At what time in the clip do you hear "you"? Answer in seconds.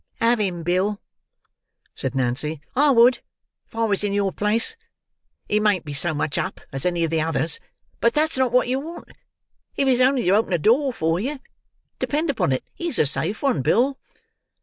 8.67-8.79, 11.19-11.39